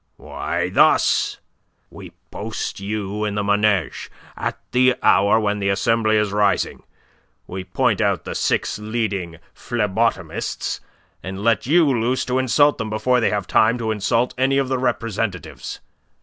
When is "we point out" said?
7.45-8.23